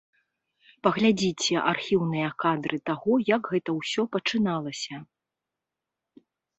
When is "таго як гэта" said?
2.93-3.69